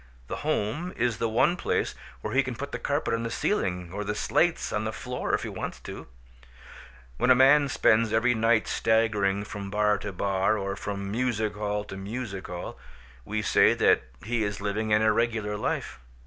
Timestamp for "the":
0.29-0.37, 1.19-1.29, 2.71-2.79, 3.21-3.29, 4.03-4.15, 4.83-4.91